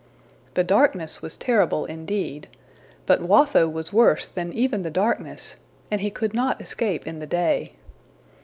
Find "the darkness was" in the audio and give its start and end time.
0.55-1.37